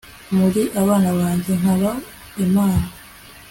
[0.37, 1.91] muri abana banjye nkaba
[2.45, 2.85] imana